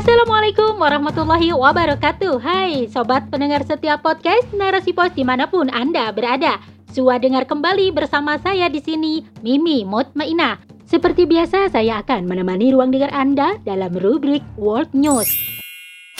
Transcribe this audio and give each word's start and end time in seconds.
Assalamualaikum 0.00 0.80
warahmatullahi 0.80 1.52
wabarakatuh. 1.52 2.40
Hai 2.40 2.88
sobat 2.88 3.28
pendengar 3.28 3.60
setiap 3.68 4.00
podcast 4.00 4.48
Narasi 4.56 4.96
Pos 4.96 5.12
di 5.12 5.28
mana 5.28 5.44
pun 5.44 5.68
Anda 5.68 6.08
berada. 6.08 6.56
Sua 6.88 7.20
dengar 7.20 7.44
kembali 7.44 7.92
bersama 7.92 8.40
saya 8.40 8.72
di 8.72 8.80
sini 8.80 9.20
Mimi 9.44 9.84
Mutmainah. 9.84 10.56
Seperti 10.88 11.28
biasa 11.28 11.68
saya 11.68 12.00
akan 12.00 12.24
menemani 12.24 12.72
ruang 12.72 12.96
dengar 12.96 13.12
Anda 13.12 13.60
dalam 13.68 13.92
rubrik 13.92 14.40
World 14.56 14.88
News 14.96 15.28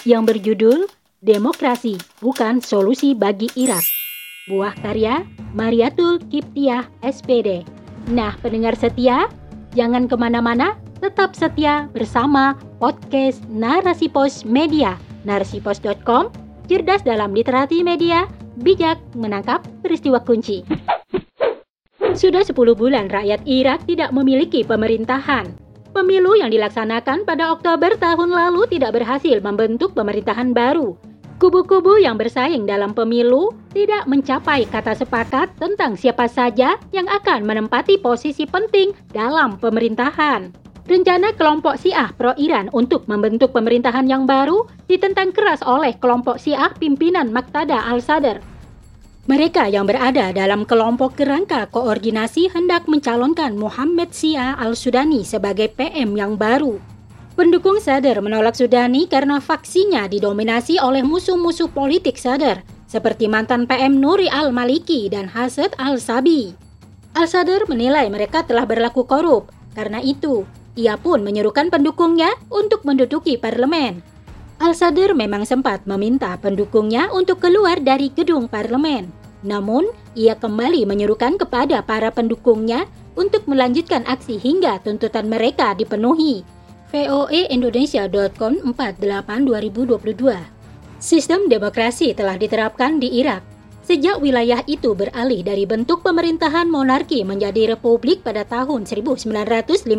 Yang 0.05 0.23
berjudul 0.29 0.79
Demokrasi 1.25 1.97
bukan 2.21 2.61
solusi 2.61 3.17
bagi 3.17 3.49
Irak. 3.57 3.89
Buah 4.45 4.77
karya 4.85 5.25
Mariatul 5.57 6.21
Kiptiah 6.29 6.85
SPD 7.01 7.65
Nah 8.13 8.37
pendengar 8.45 8.77
setia 8.77 9.25
Jangan 9.73 10.05
ke 10.05 10.21
mana-mana 10.21 10.77
tetap 11.01 11.33
setia 11.33 11.89
bersama 11.97 12.55
podcast 12.77 13.41
Narasi 13.49 14.13
Pos 14.13 14.45
Media, 14.45 15.01
narasipos.com, 15.25 16.29
cerdas 16.69 17.01
dalam 17.03 17.33
literasi 17.33 17.81
media, 17.81 18.29
bijak 18.61 19.01
menangkap 19.17 19.65
peristiwa 19.81 20.21
kunci. 20.21 20.63
Sudah 22.13 22.45
10 22.45 22.55
bulan 22.77 23.09
rakyat 23.09 23.41
Irak 23.49 23.89
tidak 23.89 24.13
memiliki 24.13 24.61
pemerintahan. 24.61 25.49
Pemilu 25.91 26.39
yang 26.39 26.55
dilaksanakan 26.55 27.27
pada 27.27 27.51
Oktober 27.51 27.99
tahun 27.99 28.31
lalu 28.31 28.69
tidak 28.71 28.95
berhasil 28.95 29.43
membentuk 29.43 29.97
pemerintahan 29.97 30.55
baru. 30.55 30.95
Kubu-kubu 31.41 31.97
yang 31.97 32.21
bersaing 32.21 32.69
dalam 32.69 32.93
pemilu 32.93 33.51
tidak 33.73 34.05
mencapai 34.05 34.69
kata 34.69 34.93
sepakat 34.93 35.49
tentang 35.57 35.97
siapa 35.97 36.29
saja 36.29 36.77
yang 36.93 37.09
akan 37.09 37.49
menempati 37.49 37.97
posisi 37.97 38.45
penting 38.45 38.93
dalam 39.11 39.57
pemerintahan. 39.57 40.70
Rencana 40.91 41.31
kelompok 41.39 41.79
Syiah 41.79 42.11
pro-Iran 42.19 42.67
untuk 42.75 43.07
membentuk 43.07 43.55
pemerintahan 43.55 44.11
yang 44.11 44.27
baru 44.27 44.67
ditentang 44.91 45.31
keras 45.31 45.63
oleh 45.63 45.95
kelompok 45.95 46.43
Syiah 46.43 46.75
pimpinan 46.75 47.31
Maktada 47.31 47.79
al-Sadr. 47.87 48.43
Mereka 49.31 49.71
yang 49.71 49.87
berada 49.87 50.35
dalam 50.35 50.67
kelompok 50.67 51.15
kerangka 51.15 51.71
koordinasi 51.71 52.51
hendak 52.51 52.91
mencalonkan 52.91 53.55
Muhammad 53.55 54.11
Syiah 54.11 54.59
al-Sudani 54.59 55.23
sebagai 55.23 55.71
PM 55.71 56.19
yang 56.19 56.35
baru. 56.35 56.83
Pendukung 57.39 57.79
Sadr 57.79 58.19
menolak 58.19 58.59
Sudani 58.59 59.07
karena 59.07 59.39
faksinya 59.39 60.11
didominasi 60.11 60.83
oleh 60.83 61.07
musuh-musuh 61.07 61.71
politik 61.71 62.19
Sadr, 62.19 62.67
seperti 62.91 63.31
mantan 63.31 63.71
PM 63.71 64.03
Nuri 64.03 64.27
al-Maliki 64.27 65.07
dan 65.07 65.31
Hasad 65.31 65.71
al-Sabi. 65.79 66.51
Al-Sadr 67.15 67.71
menilai 67.71 68.11
mereka 68.11 68.43
telah 68.43 68.67
berlaku 68.67 69.07
korup, 69.07 69.55
karena 69.79 70.03
itu 70.03 70.43
ia 70.79 70.95
pun 70.95 71.23
menyerukan 71.27 71.71
pendukungnya 71.71 72.31
untuk 72.51 72.87
menduduki 72.87 73.35
parlemen. 73.41 74.03
Al-Sadr 74.61 75.17
memang 75.17 75.49
sempat 75.49 75.89
meminta 75.89 76.37
pendukungnya 76.37 77.09
untuk 77.17 77.41
keluar 77.41 77.81
dari 77.81 78.13
gedung 78.13 78.45
parlemen. 78.45 79.09
Namun, 79.41 79.89
ia 80.13 80.37
kembali 80.37 80.85
menyerukan 80.85 81.41
kepada 81.41 81.81
para 81.81 82.13
pendukungnya 82.13 82.85
untuk 83.17 83.49
melanjutkan 83.49 84.05
aksi 84.05 84.37
hingga 84.37 84.79
tuntutan 84.85 85.33
mereka 85.33 85.73
dipenuhi. 85.73 86.45
voaindonesia.com 86.93 88.75
48 88.77 89.49
2022 89.49 90.61
Sistem 91.01 91.49
demokrasi 91.49 92.13
telah 92.13 92.37
diterapkan 92.37 93.01
di 93.01 93.23
Irak 93.23 93.41
Sejak 93.91 94.23
wilayah 94.23 94.63
itu 94.71 94.95
beralih 94.95 95.43
dari 95.43 95.67
bentuk 95.67 96.07
pemerintahan 96.07 96.71
monarki 96.71 97.27
menjadi 97.27 97.75
republik 97.75 98.23
pada 98.23 98.47
tahun 98.47 98.87
1958. 98.87 99.91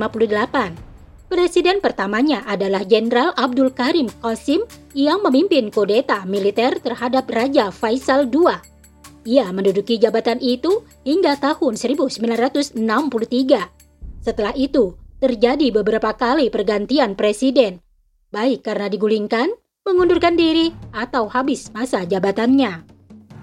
Presiden 1.27 1.83
pertamanya 1.83 2.39
adalah 2.47 2.87
Jenderal 2.87 3.35
Abdul 3.35 3.75
Karim 3.75 4.07
Qasim 4.23 4.63
yang 4.95 5.19
memimpin 5.19 5.67
kudeta 5.75 6.23
militer 6.23 6.79
terhadap 6.79 7.27
Raja 7.27 7.67
Faisal 7.67 8.31
II. 8.31 8.47
Ia 9.27 9.51
menduduki 9.51 9.99
jabatan 9.99 10.39
itu 10.39 10.87
hingga 11.03 11.35
tahun 11.35 11.75
1963. 11.75 12.79
Setelah 14.23 14.55
itu, 14.55 14.95
terjadi 15.19 15.67
beberapa 15.75 16.15
kali 16.15 16.47
pergantian 16.47 17.19
presiden, 17.19 17.83
baik 18.31 18.63
karena 18.63 18.87
digulingkan, 18.87 19.51
mengundurkan 19.83 20.39
diri, 20.39 20.71
atau 20.95 21.27
habis 21.27 21.67
masa 21.75 22.07
jabatannya. 22.07 23.00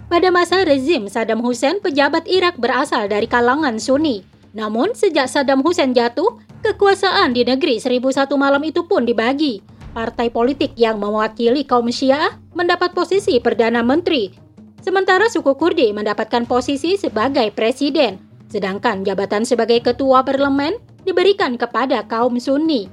Pada 0.08 0.32
masa 0.32 0.64
rezim 0.64 1.04
Saddam 1.04 1.44
Hussein, 1.44 1.84
pejabat 1.84 2.24
Irak 2.24 2.56
berasal 2.56 3.12
dari 3.12 3.28
kalangan 3.28 3.76
Sunni. 3.76 4.24
Namun, 4.56 4.96
sejak 4.96 5.28
Saddam 5.28 5.60
Hussein 5.60 5.92
jatuh, 5.92 6.40
kekuasaan 6.64 7.36
di 7.36 7.44
negeri 7.44 7.76
1001 7.76 8.24
malam 8.40 8.64
itu 8.64 8.88
pun 8.88 9.04
dibagi. 9.04 9.60
Partai 9.92 10.32
politik 10.32 10.72
yang 10.80 10.96
mewakili 10.96 11.68
kaum 11.68 11.92
Syiah 11.92 12.40
mendapat 12.56 12.96
posisi 12.96 13.36
Perdana 13.36 13.84
Menteri, 13.84 14.32
sementara 14.80 15.28
suku 15.28 15.52
Kurdi 15.60 15.92
mendapatkan 15.92 16.48
posisi 16.48 16.96
sebagai 16.96 17.52
presiden, 17.52 18.16
sedangkan 18.48 19.04
jabatan 19.04 19.44
sebagai 19.44 19.84
ketua 19.84 20.24
parlemen 20.24 20.80
diberikan 21.04 21.60
kepada 21.60 22.00
kaum 22.08 22.40
Sunni. 22.40 22.88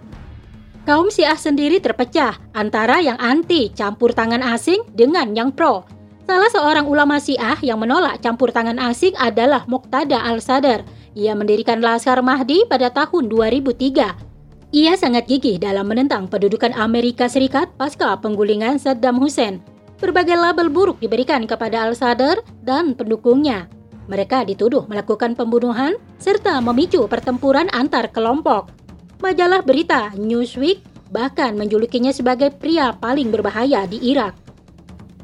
Kaum 0.83 1.07
Syiah 1.07 1.39
sendiri 1.39 1.79
terpecah 1.79 2.35
antara 2.51 2.99
yang 2.99 3.15
anti 3.23 3.71
campur 3.71 4.11
tangan 4.11 4.43
asing 4.43 4.83
dengan 4.91 5.31
yang 5.31 5.55
pro. 5.55 5.94
Salah 6.25 6.49
seorang 6.49 6.89
ulama 6.89 7.21
Syiah 7.21 7.53
yang 7.61 7.77
menolak 7.77 8.17
campur 8.17 8.49
tangan 8.49 8.81
asing 8.81 9.13
adalah 9.21 9.61
Muqtada 9.69 10.25
al-Sadr. 10.25 10.81
Ia 11.13 11.37
mendirikan 11.37 11.85
Laskar 11.85 12.17
Mahdi 12.25 12.65
pada 12.65 12.89
tahun 12.89 13.29
2003. 13.29 14.73
Ia 14.73 14.93
sangat 14.97 15.29
gigih 15.29 15.61
dalam 15.61 15.85
menentang 15.85 16.25
pendudukan 16.25 16.73
Amerika 16.73 17.29
Serikat 17.29 17.69
pasca 17.77 18.17
penggulingan 18.17 18.81
Saddam 18.81 19.21
Hussein. 19.21 19.61
Berbagai 20.01 20.33
label 20.33 20.73
buruk 20.73 20.97
diberikan 20.97 21.45
kepada 21.45 21.85
al-Sadr 21.85 22.41
dan 22.65 22.97
pendukungnya. 22.97 23.69
Mereka 24.09 24.49
dituduh 24.49 24.89
melakukan 24.89 25.37
pembunuhan 25.37 25.93
serta 26.17 26.57
memicu 26.57 27.05
pertempuran 27.05 27.69
antar 27.69 28.09
kelompok. 28.09 28.73
Majalah 29.21 29.61
berita 29.61 30.09
Newsweek 30.17 30.81
bahkan 31.13 31.53
menjulukinya 31.53 32.09
sebagai 32.09 32.49
pria 32.49 32.97
paling 32.97 33.29
berbahaya 33.29 33.85
di 33.85 34.01
Irak. 34.09 34.44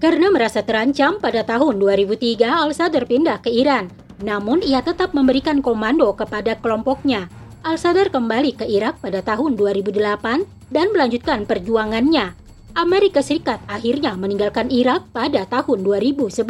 Karena 0.02 0.34
merasa 0.34 0.66
terancam 0.66 1.22
pada 1.22 1.46
tahun 1.46 1.78
2003 1.78 2.42
Al-Sadr 2.42 3.06
pindah 3.06 3.38
ke 3.38 3.54
Iran. 3.54 3.86
Namun 4.26 4.66
ia 4.66 4.82
tetap 4.82 5.14
memberikan 5.14 5.62
komando 5.62 6.10
kepada 6.18 6.58
kelompoknya. 6.58 7.30
Al-Sadr 7.62 8.10
kembali 8.10 8.58
ke 8.58 8.66
Irak 8.66 8.98
pada 8.98 9.22
tahun 9.22 9.54
2008 9.54 10.74
dan 10.74 10.90
melanjutkan 10.90 11.46
perjuangannya. 11.46 12.34
Amerika 12.74 13.22
Serikat 13.22 13.62
akhirnya 13.70 14.18
meninggalkan 14.18 14.74
Irak 14.74 15.06
pada 15.14 15.46
tahun 15.46 15.86
2011. 15.86 16.50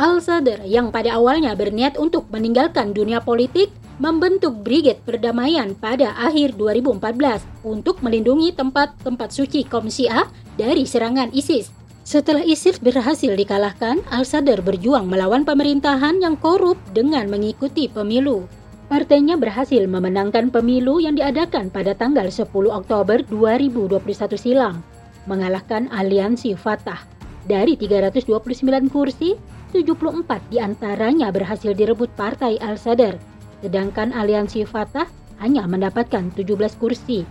Al-Sadr 0.00 0.64
yang 0.64 0.88
pada 0.88 1.20
awalnya 1.20 1.52
berniat 1.52 2.00
untuk 2.00 2.24
meninggalkan 2.32 2.96
dunia 2.96 3.20
politik 3.20 3.68
membentuk 4.00 4.64
Brigade 4.64 5.04
Perdamaian 5.04 5.76
pada 5.76 6.16
akhir 6.16 6.56
2014 6.56 7.68
untuk 7.68 8.00
melindungi 8.00 8.56
tempat-tempat 8.56 9.28
suci 9.28 9.68
kaum 9.68 9.92
Syiah 9.92 10.24
dari 10.56 10.88
serangan 10.88 11.34
ISIS. 11.36 11.74
Setelah 12.08 12.40
ISIS 12.40 12.80
berhasil 12.80 13.36
dikalahkan, 13.36 14.00
Al-Sadr 14.08 14.64
berjuang 14.64 15.12
melawan 15.12 15.44
pemerintahan 15.44 16.24
yang 16.24 16.40
korup 16.40 16.80
dengan 16.96 17.28
mengikuti 17.28 17.84
pemilu. 17.84 18.48
Partainya 18.88 19.36
berhasil 19.36 19.84
memenangkan 19.84 20.48
pemilu 20.48 21.04
yang 21.04 21.20
diadakan 21.20 21.68
pada 21.68 21.92
tanggal 21.92 22.24
10 22.32 22.48
Oktober 22.48 23.20
2021 23.28 24.40
silam, 24.40 24.80
mengalahkan 25.28 25.92
aliansi 25.92 26.56
Fatah. 26.56 27.04
Dari 27.44 27.76
329 27.76 28.88
kursi, 28.88 29.36
74 29.76 30.48
di 30.48 30.64
antaranya 30.64 31.28
berhasil 31.28 31.76
direbut 31.76 32.08
Partai 32.16 32.56
Al-Sadr, 32.56 33.20
sedangkan 33.60 34.16
aliansi 34.16 34.64
Fatah 34.64 35.04
hanya 35.44 35.68
mendapatkan 35.68 36.32
17 36.32 36.72
kursi. 36.80 37.28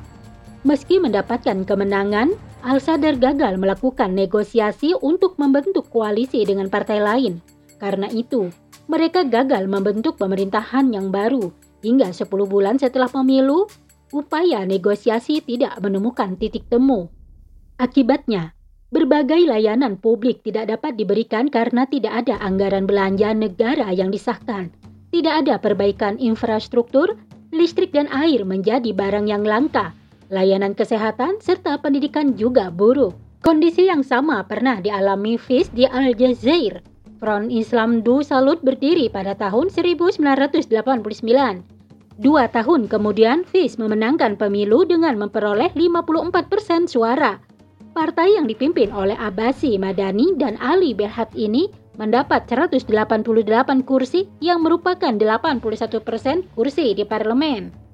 Meski 0.62 1.02
mendapatkan 1.02 1.66
kemenangan, 1.66 2.38
Al-Sadr 2.66 3.22
gagal 3.22 3.62
melakukan 3.62 4.18
negosiasi 4.18 4.98
untuk 4.98 5.38
membentuk 5.38 5.94
koalisi 5.94 6.42
dengan 6.42 6.74
partai 6.74 6.98
lain. 6.98 7.38
Karena 7.78 8.10
itu, 8.10 8.50
mereka 8.90 9.22
gagal 9.22 9.70
membentuk 9.70 10.18
pemerintahan 10.18 10.90
yang 10.90 11.14
baru. 11.14 11.54
Hingga 11.86 12.10
10 12.10 12.26
bulan 12.50 12.82
setelah 12.82 13.06
pemilu, 13.14 13.70
upaya 14.10 14.66
negosiasi 14.66 15.46
tidak 15.46 15.78
menemukan 15.78 16.34
titik 16.34 16.66
temu. 16.66 17.14
Akibatnya, 17.78 18.58
berbagai 18.90 19.46
layanan 19.46 20.02
publik 20.02 20.42
tidak 20.42 20.74
dapat 20.74 20.98
diberikan 20.98 21.54
karena 21.54 21.86
tidak 21.86 22.26
ada 22.26 22.42
anggaran 22.42 22.90
belanja 22.90 23.38
negara 23.38 23.94
yang 23.94 24.10
disahkan. 24.10 24.74
Tidak 25.14 25.46
ada 25.46 25.62
perbaikan 25.62 26.18
infrastruktur, 26.18 27.22
listrik 27.54 27.94
dan 27.94 28.10
air 28.10 28.42
menjadi 28.42 28.90
barang 28.98 29.30
yang 29.30 29.46
langka 29.46 29.94
layanan 30.32 30.76
kesehatan, 30.76 31.40
serta 31.40 31.80
pendidikan 31.80 32.36
juga 32.36 32.72
buruk. 32.72 33.16
Kondisi 33.46 33.88
yang 33.88 34.04
sama 34.04 34.44
pernah 34.44 34.82
dialami 34.82 35.40
Fis 35.40 35.72
di 35.72 35.88
Aljazair. 35.88 36.84
Front 37.18 37.50
Islam 37.50 38.06
Du 38.06 38.22
Salut 38.22 38.62
berdiri 38.62 39.10
pada 39.10 39.34
tahun 39.34 39.74
1989. 39.74 40.70
Dua 42.18 42.50
tahun 42.50 42.90
kemudian, 42.90 43.46
Fis 43.46 43.78
memenangkan 43.78 44.38
pemilu 44.38 44.86
dengan 44.86 45.18
memperoleh 45.22 45.70
54% 45.74 46.90
suara. 46.90 47.38
Partai 47.94 48.38
yang 48.38 48.46
dipimpin 48.46 48.94
oleh 48.94 49.18
Abasi 49.18 49.78
Madani 49.82 50.34
dan 50.38 50.58
Ali 50.62 50.94
Berhad 50.94 51.34
ini 51.34 51.70
mendapat 51.98 52.46
188 52.46 52.86
kursi 53.82 54.30
yang 54.38 54.62
merupakan 54.62 55.18
81 55.18 55.62
persen 56.06 56.46
kursi 56.54 56.94
di 56.94 57.02
parlemen. 57.02 57.87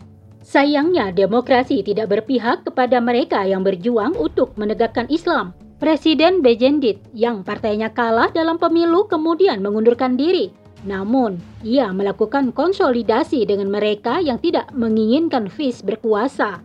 Sayangnya 0.44 1.16
demokrasi 1.16 1.88
tidak 1.88 2.12
berpihak 2.12 2.68
kepada 2.68 3.00
mereka 3.00 3.48
yang 3.48 3.64
berjuang 3.64 4.12
untuk 4.20 4.52
menegakkan 4.60 5.08
Islam. 5.08 5.56
Presiden 5.80 6.44
Bejendit 6.44 7.00
yang 7.16 7.48
partainya 7.48 7.92
kalah 7.92 8.28
dalam 8.32 8.60
pemilu 8.60 9.08
kemudian 9.08 9.64
mengundurkan 9.64 10.20
diri. 10.20 10.52
Namun, 10.84 11.40
ia 11.64 11.88
melakukan 11.96 12.52
konsolidasi 12.52 13.48
dengan 13.48 13.72
mereka 13.72 14.20
yang 14.20 14.36
tidak 14.40 14.68
menginginkan 14.76 15.48
FIS 15.48 15.80
berkuasa. 15.80 16.60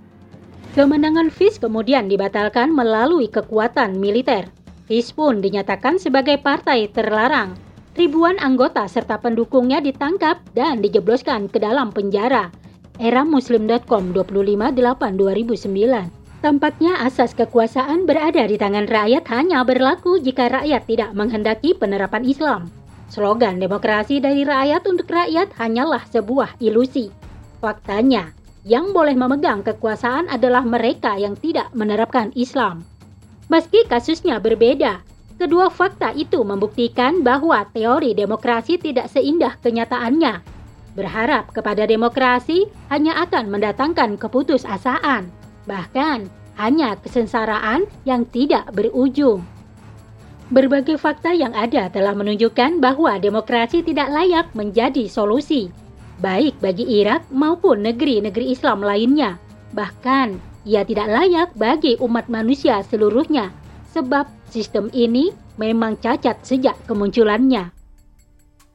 Kemenangan 0.75 1.31
FIS 1.31 1.63
kemudian 1.63 2.11
dibatalkan 2.11 2.75
melalui 2.75 3.31
kekuatan 3.31 3.95
militer. 3.99 4.51
FIS 4.91 5.15
pun 5.15 5.39
dinyatakan 5.39 6.03
sebagai 6.03 6.43
partai 6.43 6.91
terlarang. 6.91 7.55
Ribuan 7.95 8.39
anggota 8.43 8.87
serta 8.91 9.19
pendukungnya 9.19 9.79
ditangkap 9.83 10.39
dan 10.55 10.83
dijebloskan 10.83 11.51
ke 11.51 11.59
dalam 11.59 11.91
penjara. 11.91 12.51
Era 12.99 13.23
Muslim.com 13.23 14.11
25/8/2009 14.11 16.11
Tampaknya 16.43 16.99
asas 17.07 17.31
kekuasaan 17.35 18.07
berada 18.11 18.43
di 18.43 18.59
tangan 18.59 18.91
rakyat 18.91 19.23
hanya 19.31 19.63
berlaku 19.63 20.19
jika 20.19 20.51
rakyat 20.51 20.83
tidak 20.87 21.11
menghendaki 21.15 21.79
penerapan 21.79 22.27
Islam. 22.27 22.67
Slogan 23.07 23.63
demokrasi 23.63 24.19
dari 24.19 24.43
rakyat 24.43 24.83
untuk 24.91 25.15
rakyat 25.15 25.55
hanyalah 25.63 26.03
sebuah 26.11 26.59
ilusi. 26.59 27.15
Faktanya, 27.63 28.35
yang 28.67 28.91
boleh 28.91 29.15
memegang 29.15 29.63
kekuasaan 29.63 30.27
adalah 30.27 30.67
mereka 30.67 31.15
yang 31.19 31.39
tidak 31.39 31.71
menerapkan 31.79 32.35
Islam. 32.35 32.83
Meski 33.47 33.87
kasusnya 33.87 34.43
berbeda, 34.43 35.07
kedua 35.39 35.71
fakta 35.71 36.11
itu 36.19 36.43
membuktikan 36.43 37.23
bahwa 37.23 37.63
teori 37.71 38.11
demokrasi 38.15 38.79
tidak 38.79 39.11
seindah 39.11 39.55
kenyataannya. 39.63 40.58
Berharap 40.97 41.53
kepada 41.53 41.85
demokrasi 41.85 42.69
hanya 42.89 43.19
akan 43.25 43.53
mendatangkan 43.53 44.17
keputusasaan, 44.17 45.29
bahkan 45.69 46.31
hanya 46.57 46.97
kesengsaraan 47.01 47.85
yang 48.07 48.25
tidak 48.29 48.69
berujung. 48.73 49.45
Berbagai 50.49 50.97
fakta 50.97 51.37
yang 51.37 51.53
ada 51.53 51.93
telah 51.93 52.17
menunjukkan 52.17 52.81
bahwa 52.81 53.21
demokrasi 53.21 53.85
tidak 53.85 54.09
layak 54.09 54.49
menjadi 54.57 55.05
solusi 55.05 55.69
baik 56.19 56.59
bagi 56.59 56.85
Irak 56.85 57.31
maupun 57.31 57.87
negeri-negeri 57.87 58.53
Islam 58.53 58.83
lainnya. 58.83 59.39
Bahkan, 59.75 60.39
ia 60.67 60.83
tidak 60.83 61.09
layak 61.09 61.49
bagi 61.55 61.95
umat 62.03 62.27
manusia 62.27 62.83
seluruhnya, 62.85 63.55
sebab 63.95 64.27
sistem 64.51 64.91
ini 64.93 65.31
memang 65.57 65.97
cacat 65.99 66.43
sejak 66.43 66.75
kemunculannya. 66.91 67.71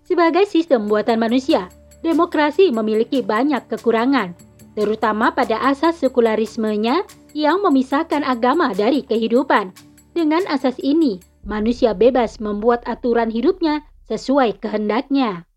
Sebagai 0.04 0.48
sistem 0.48 0.88
buatan 0.88 1.20
manusia, 1.20 1.72
demokrasi 2.04 2.70
memiliki 2.70 3.24
banyak 3.24 3.66
kekurangan, 3.72 4.36
terutama 4.76 5.32
pada 5.32 5.58
asas 5.64 5.98
sekularismenya 6.04 7.08
yang 7.32 7.64
memisahkan 7.64 8.22
agama 8.22 8.76
dari 8.76 9.02
kehidupan. 9.02 9.72
Dengan 10.14 10.46
asas 10.52 10.78
ini, 10.84 11.18
manusia 11.48 11.96
bebas 11.98 12.38
membuat 12.38 12.86
aturan 12.86 13.34
hidupnya 13.34 13.82
sesuai 14.06 14.62
kehendaknya. 14.62 15.48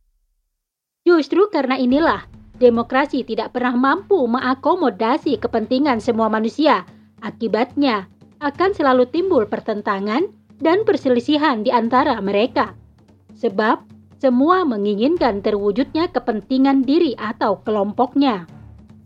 Justru 1.05 1.51
karena 1.53 1.77
inilah, 1.77 2.25
demokrasi 2.57 3.27
tidak 3.27 3.53
pernah 3.53 3.77
mampu 3.77 4.17
mengakomodasi 4.25 5.37
kepentingan 5.37 6.01
semua 6.01 6.33
manusia. 6.33 6.89
Akibatnya, 7.21 8.09
akan 8.41 8.73
selalu 8.73 9.09
timbul 9.13 9.45
pertentangan 9.49 10.29
dan 10.61 10.85
perselisihan 10.85 11.65
di 11.65 11.73
antara 11.73 12.17
mereka. 12.21 12.73
Sebab, 13.37 13.96
semua 14.17 14.65
menginginkan 14.65 15.45
terwujudnya 15.45 16.09
kepentingan 16.13 16.85
diri 16.85 17.13
atau 17.21 17.61
kelompoknya. 17.65 18.49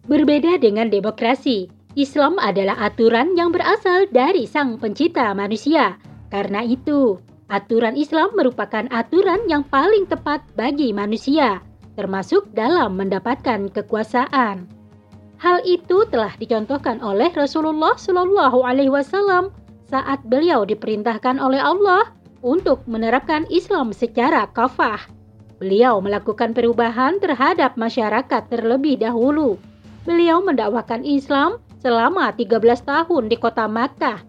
Berbeda 0.06 0.58
dengan 0.58 0.90
demokrasi, 0.90 1.70
Islam 1.98 2.38
adalah 2.38 2.78
aturan 2.78 3.34
yang 3.34 3.50
berasal 3.50 4.06
dari 4.14 4.46
Sang 4.46 4.78
Pencipta 4.78 5.34
manusia. 5.34 5.98
Karena 6.30 6.62
itu, 6.62 7.18
aturan 7.50 7.98
Islam 7.98 8.30
merupakan 8.38 8.86
aturan 8.94 9.46
yang 9.50 9.66
paling 9.66 10.06
tepat 10.06 10.46
bagi 10.54 10.94
manusia 10.94 11.62
termasuk 12.00 12.48
dalam 12.56 12.96
mendapatkan 12.96 13.68
kekuasaan. 13.76 14.64
Hal 15.36 15.60
itu 15.68 16.04
telah 16.08 16.32
dicontohkan 16.40 17.00
oleh 17.04 17.28
Rasulullah 17.36 17.92
Shallallahu 17.96 18.64
Alaihi 18.64 18.88
Wasallam 18.88 19.52
saat 19.88 20.24
beliau 20.24 20.64
diperintahkan 20.64 21.36
oleh 21.36 21.60
Allah 21.60 22.08
untuk 22.40 22.84
menerapkan 22.88 23.44
Islam 23.52 23.92
secara 23.92 24.48
kafah. 24.50 25.00
Beliau 25.60 26.00
melakukan 26.00 26.56
perubahan 26.56 27.20
terhadap 27.20 27.76
masyarakat 27.76 28.42
terlebih 28.48 28.96
dahulu. 28.96 29.60
Beliau 30.08 30.40
mendakwakan 30.40 31.04
Islam 31.04 31.60
selama 31.84 32.32
13 32.32 32.56
tahun 32.80 33.28
di 33.28 33.36
kota 33.36 33.68
Makkah. 33.68 34.24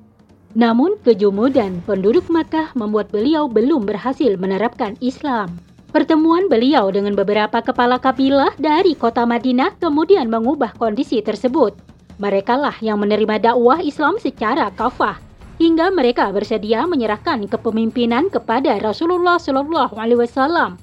Namun 0.51 0.99
kejumudan 0.99 1.79
penduduk 1.87 2.27
Makkah 2.27 2.75
membuat 2.75 3.07
beliau 3.15 3.47
belum 3.47 3.87
berhasil 3.87 4.35
menerapkan 4.35 4.99
Islam. 4.99 5.55
Pertemuan 5.95 6.51
beliau 6.51 6.91
dengan 6.91 7.15
beberapa 7.15 7.63
kepala 7.63 7.99
kabilah 7.99 8.51
dari 8.59 8.95
kota 8.95 9.23
Madinah 9.23 9.79
kemudian 9.79 10.27
mengubah 10.27 10.75
kondisi 10.75 11.23
tersebut. 11.23 11.75
Mereka 12.19 12.59
lah 12.59 12.75
yang 12.83 12.99
menerima 12.99 13.39
dakwah 13.39 13.79
Islam 13.79 14.19
secara 14.19 14.67
kafah 14.75 15.30
hingga 15.61 15.93
mereka 15.93 16.33
bersedia 16.33 16.89
menyerahkan 16.89 17.45
kepemimpinan 17.45 18.33
kepada 18.33 18.81
Rasulullah 18.81 19.37
Shallallahu 19.37 19.93
Alaihi 19.93 20.25
Wasallam. 20.25 20.81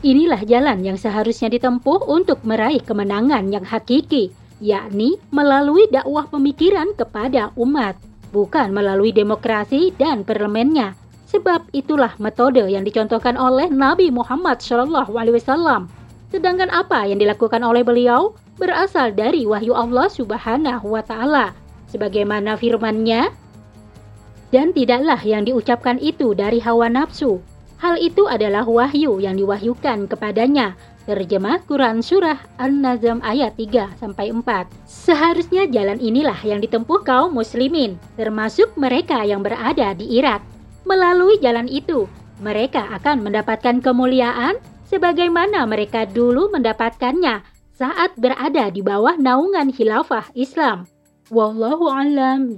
Inilah 0.00 0.40
jalan 0.48 0.80
yang 0.80 0.96
seharusnya 0.96 1.52
ditempuh 1.52 2.08
untuk 2.08 2.40
meraih 2.48 2.80
kemenangan 2.80 3.52
yang 3.52 3.68
hakiki, 3.68 4.32
yakni 4.64 5.20
melalui 5.28 5.84
dakwah 5.92 6.24
pemikiran 6.32 6.96
kepada 6.96 7.52
umat, 7.60 8.00
bukan 8.32 8.72
melalui 8.72 9.12
demokrasi 9.12 9.92
dan 10.00 10.24
parlemennya 10.24 10.96
Sebab 11.26 11.74
itulah 11.74 12.14
metode 12.22 12.62
yang 12.70 12.86
dicontohkan 12.86 13.34
oleh 13.34 13.66
Nabi 13.66 14.14
Muhammad 14.14 14.62
SAW. 14.62 15.90
Sedangkan 16.30 16.70
apa 16.70 17.02
yang 17.06 17.18
dilakukan 17.18 17.66
oleh 17.66 17.82
beliau 17.82 18.38
berasal 18.56 19.10
dari 19.10 19.42
wahyu 19.42 19.74
Allah 19.74 20.06
Subhanahu 20.06 20.86
wa 20.94 21.02
taala. 21.02 21.50
Sebagaimana 21.90 22.54
firman-Nya, 22.54 23.30
dan 24.54 24.70
tidaklah 24.70 25.18
yang 25.22 25.46
diucapkan 25.46 25.98
itu 25.98 26.34
dari 26.34 26.62
hawa 26.62 26.86
nafsu. 26.90 27.42
Hal 27.76 28.00
itu 28.00 28.24
adalah 28.24 28.64
wahyu 28.64 29.20
yang 29.20 29.36
diwahyukan 29.36 30.08
kepadanya. 30.08 30.74
Terjemah 31.06 31.62
Quran 31.70 32.02
Surah 32.02 32.40
An-Nazm 32.58 33.22
ayat 33.22 33.54
3 33.54 33.94
sampai 33.94 34.34
4. 34.34 34.42
Seharusnya 34.90 35.70
jalan 35.70 36.02
inilah 36.02 36.40
yang 36.42 36.58
ditempuh 36.58 37.06
kaum 37.06 37.30
muslimin, 37.30 37.94
termasuk 38.18 38.74
mereka 38.74 39.22
yang 39.22 39.38
berada 39.38 39.94
di 39.94 40.18
Irak. 40.18 40.42
Melalui 40.82 41.38
jalan 41.38 41.70
itu, 41.70 42.10
mereka 42.42 42.90
akan 42.98 43.22
mendapatkan 43.22 43.78
kemuliaan 43.78 44.58
sebagaimana 44.90 45.62
mereka 45.62 46.10
dulu 46.10 46.50
mendapatkannya 46.50 47.42
saat 47.76 48.10
berada 48.18 48.72
di 48.72 48.82
bawah 48.82 49.14
naungan 49.14 49.70
khilafah 49.70 50.32
Islam. 50.34 50.90
Wallahu 51.30 51.86
alam. 51.86 52.56